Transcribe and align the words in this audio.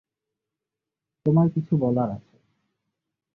তোমায় 1.25 1.49
কিছু 1.49 1.73
বলার 1.77 2.09
আছে। 2.09 2.35